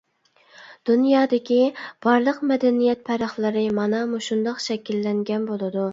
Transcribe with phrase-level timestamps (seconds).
[0.89, 1.57] دۇنيادىكى
[2.07, 5.87] بارلىق مەدەنىيەت پەرقلىرى مانا مۇشۇنداق شەكىللەنگەن بولىدۇ.